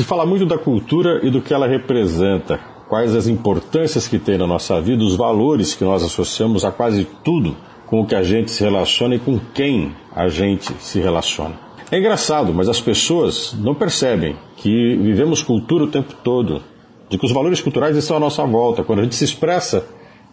Se 0.00 0.04
fala 0.06 0.24
muito 0.24 0.46
da 0.46 0.56
cultura 0.56 1.20
e 1.22 1.28
do 1.28 1.42
que 1.42 1.52
ela 1.52 1.68
representa, 1.68 2.58
quais 2.88 3.14
as 3.14 3.26
importâncias 3.26 4.08
que 4.08 4.18
tem 4.18 4.38
na 4.38 4.46
nossa 4.46 4.80
vida, 4.80 5.04
os 5.04 5.14
valores 5.14 5.74
que 5.74 5.84
nós 5.84 6.02
associamos 6.02 6.64
a 6.64 6.72
quase 6.72 7.06
tudo 7.22 7.54
com 7.84 8.00
o 8.00 8.06
que 8.06 8.14
a 8.14 8.22
gente 8.22 8.50
se 8.50 8.64
relaciona 8.64 9.16
e 9.16 9.18
com 9.18 9.38
quem 9.52 9.94
a 10.16 10.26
gente 10.26 10.72
se 10.78 11.00
relaciona. 11.00 11.54
É 11.90 11.98
engraçado, 11.98 12.50
mas 12.54 12.66
as 12.66 12.80
pessoas 12.80 13.54
não 13.60 13.74
percebem 13.74 14.36
que 14.56 14.96
vivemos 14.96 15.42
cultura 15.42 15.84
o 15.84 15.88
tempo 15.88 16.14
todo, 16.24 16.62
de 17.10 17.18
que 17.18 17.26
os 17.26 17.32
valores 17.32 17.60
culturais 17.60 17.94
estão 17.94 18.16
à 18.16 18.20
nossa 18.20 18.42
volta. 18.46 18.82
Quando 18.82 19.00
a 19.00 19.02
gente 19.02 19.16
se 19.16 19.24
expressa 19.24 19.86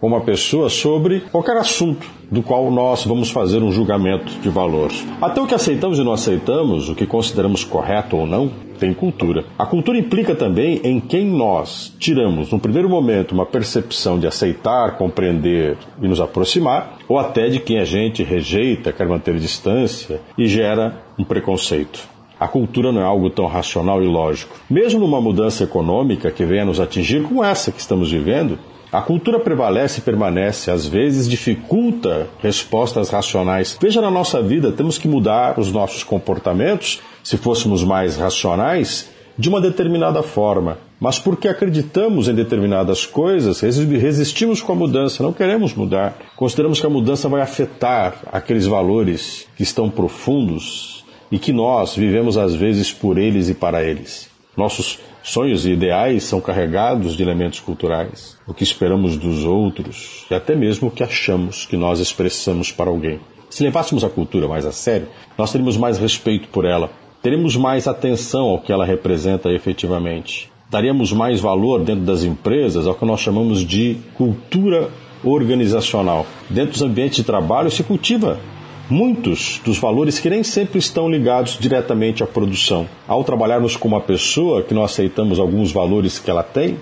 com 0.00 0.06
uma 0.06 0.22
pessoa 0.22 0.68
sobre 0.70 1.20
qualquer 1.20 1.56
assunto 1.56 2.06
do 2.30 2.42
qual 2.42 2.70
nós 2.70 3.04
vamos 3.04 3.30
fazer 3.30 3.62
um 3.62 3.70
julgamento 3.70 4.32
de 4.40 4.48
valor. 4.48 4.90
Até 5.20 5.40
o 5.40 5.46
que 5.46 5.54
aceitamos 5.54 5.98
e 5.98 6.04
não 6.04 6.12
aceitamos, 6.12 6.88
o 6.88 6.94
que 6.94 7.06
consideramos 7.06 7.64
correto 7.64 8.16
ou 8.16 8.26
não, 8.26 8.50
tem 8.78 8.94
cultura. 8.94 9.44
A 9.58 9.66
cultura 9.66 9.98
implica 9.98 10.34
também 10.34 10.80
em 10.82 10.98
quem 10.98 11.26
nós 11.26 11.94
tiramos, 11.98 12.50
no 12.50 12.58
primeiro 12.58 12.88
momento, 12.88 13.32
uma 13.32 13.44
percepção 13.44 14.18
de 14.18 14.26
aceitar, 14.26 14.96
compreender 14.96 15.76
e 16.00 16.08
nos 16.08 16.20
aproximar, 16.20 16.96
ou 17.06 17.18
até 17.18 17.48
de 17.48 17.60
quem 17.60 17.78
a 17.78 17.84
gente 17.84 18.22
rejeita, 18.22 18.92
quer 18.92 19.06
manter 19.06 19.38
distância 19.38 20.20
e 20.38 20.46
gera 20.46 21.02
um 21.18 21.24
preconceito. 21.24 22.08
A 22.38 22.48
cultura 22.48 22.90
não 22.90 23.02
é 23.02 23.04
algo 23.04 23.28
tão 23.28 23.44
racional 23.44 24.02
e 24.02 24.06
lógico. 24.06 24.56
Mesmo 24.70 25.00
numa 25.00 25.20
mudança 25.20 25.64
econômica 25.64 26.30
que 26.30 26.42
venha 26.42 26.64
nos 26.64 26.80
atingir 26.80 27.22
como 27.22 27.44
essa 27.44 27.70
que 27.70 27.78
estamos 27.78 28.10
vivendo, 28.10 28.58
a 28.92 29.00
cultura 29.00 29.38
prevalece 29.38 30.00
e 30.00 30.02
permanece, 30.02 30.70
às 30.70 30.84
vezes 30.84 31.28
dificulta 31.28 32.28
respostas 32.42 33.08
racionais. 33.08 33.78
Veja 33.80 34.00
na 34.00 34.10
nossa 34.10 34.42
vida, 34.42 34.72
temos 34.72 34.98
que 34.98 35.06
mudar 35.06 35.60
os 35.60 35.70
nossos 35.70 36.02
comportamentos, 36.02 37.00
se 37.22 37.36
fôssemos 37.36 37.84
mais 37.84 38.16
racionais, 38.16 39.08
de 39.38 39.48
uma 39.48 39.60
determinada 39.60 40.22
forma. 40.22 40.78
Mas 40.98 41.18
porque 41.18 41.48
acreditamos 41.48 42.28
em 42.28 42.34
determinadas 42.34 43.06
coisas, 43.06 43.60
resistimos 43.60 44.60
com 44.60 44.72
a 44.72 44.76
mudança, 44.76 45.22
não 45.22 45.32
queremos 45.32 45.72
mudar. 45.72 46.18
Consideramos 46.36 46.80
que 46.80 46.86
a 46.86 46.90
mudança 46.90 47.28
vai 47.28 47.40
afetar 47.40 48.16
aqueles 48.32 48.66
valores 48.66 49.46
que 49.56 49.62
estão 49.62 49.88
profundos 49.88 51.04
e 51.30 51.38
que 51.38 51.52
nós 51.52 51.94
vivemos 51.94 52.36
às 52.36 52.54
vezes 52.54 52.92
por 52.92 53.18
eles 53.18 53.48
e 53.48 53.54
para 53.54 53.82
eles. 53.84 54.28
Nossos 54.56 54.98
sonhos 55.22 55.66
e 55.66 55.72
ideais 55.72 56.24
são 56.24 56.40
carregados 56.40 57.16
de 57.16 57.22
elementos 57.22 57.60
culturais, 57.60 58.38
o 58.46 58.54
que 58.54 58.64
esperamos 58.64 59.16
dos 59.16 59.44
outros 59.44 60.24
e 60.30 60.34
até 60.34 60.54
mesmo 60.54 60.88
o 60.88 60.90
que 60.90 61.02
achamos 61.02 61.66
que 61.66 61.76
nós 61.76 62.00
expressamos 62.00 62.72
para 62.72 62.90
alguém. 62.90 63.20
Se 63.48 63.62
levássemos 63.62 64.04
a 64.04 64.08
cultura 64.08 64.46
mais 64.46 64.64
a 64.64 64.72
sério, 64.72 65.08
nós 65.36 65.50
teríamos 65.50 65.76
mais 65.76 65.98
respeito 65.98 66.48
por 66.48 66.64
ela, 66.64 66.90
teremos 67.22 67.56
mais 67.56 67.86
atenção 67.88 68.48
ao 68.48 68.60
que 68.60 68.72
ela 68.72 68.84
representa 68.84 69.50
efetivamente, 69.50 70.50
daríamos 70.70 71.12
mais 71.12 71.40
valor 71.40 71.80
dentro 71.80 72.04
das 72.04 72.22
empresas 72.22 72.86
ao 72.86 72.94
que 72.94 73.04
nós 73.04 73.20
chamamos 73.20 73.64
de 73.64 73.96
cultura 74.14 74.88
organizacional. 75.24 76.26
Dentro 76.48 76.72
dos 76.72 76.82
ambientes 76.82 77.16
de 77.16 77.24
trabalho 77.24 77.70
se 77.70 77.82
cultiva 77.82 78.38
muitos 78.90 79.60
dos 79.64 79.78
valores 79.78 80.18
que 80.18 80.28
nem 80.28 80.42
sempre 80.42 80.78
estão 80.78 81.08
ligados 81.08 81.56
diretamente 81.58 82.22
à 82.22 82.26
produção. 82.26 82.88
Ao 83.06 83.22
trabalharmos 83.22 83.76
com 83.76 83.86
uma 83.86 84.00
pessoa 84.00 84.62
que 84.62 84.74
não 84.74 84.82
aceitamos 84.82 85.38
alguns 85.38 85.70
valores 85.70 86.18
que 86.18 86.28
ela 86.28 86.42
tem, 86.42 86.76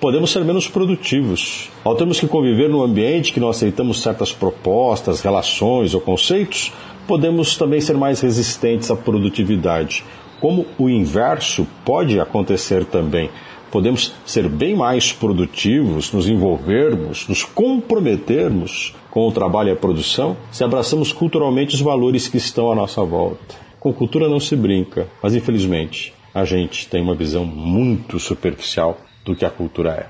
podemos 0.00 0.30
ser 0.30 0.44
menos 0.44 0.68
produtivos. 0.68 1.70
Ao 1.82 1.96
termos 1.96 2.20
que 2.20 2.28
conviver 2.28 2.68
num 2.68 2.82
ambiente 2.82 3.32
que 3.32 3.40
não 3.40 3.48
aceitamos 3.48 4.02
certas 4.02 4.32
propostas, 4.32 5.22
relações 5.22 5.94
ou 5.94 6.00
conceitos, 6.00 6.70
podemos 7.06 7.56
também 7.56 7.80
ser 7.80 7.96
mais 7.96 8.20
resistentes 8.20 8.90
à 8.90 8.96
produtividade. 8.96 10.04
Como 10.40 10.66
o 10.78 10.90
inverso 10.90 11.66
pode 11.84 12.20
acontecer 12.20 12.84
também 12.84 13.30
podemos 13.74 14.12
ser 14.24 14.48
bem 14.48 14.76
mais 14.76 15.12
produtivos, 15.12 16.12
nos 16.12 16.28
envolvermos, 16.28 17.26
nos 17.26 17.42
comprometermos 17.42 18.94
com 19.10 19.26
o 19.26 19.32
trabalho 19.32 19.70
e 19.70 19.72
a 19.72 19.76
produção 19.76 20.36
se 20.52 20.62
abraçamos 20.62 21.12
culturalmente 21.12 21.74
os 21.74 21.80
valores 21.80 22.28
que 22.28 22.36
estão 22.36 22.70
à 22.70 22.74
nossa 22.76 23.02
volta. 23.02 23.56
Com 23.80 23.92
cultura 23.92 24.28
não 24.28 24.38
se 24.38 24.54
brinca, 24.54 25.08
mas 25.20 25.34
infelizmente 25.34 26.14
a 26.32 26.44
gente 26.44 26.86
tem 26.86 27.02
uma 27.02 27.16
visão 27.16 27.44
muito 27.44 28.20
superficial 28.20 28.96
do 29.24 29.34
que 29.34 29.44
a 29.44 29.50
cultura 29.50 29.90
é. 29.90 30.06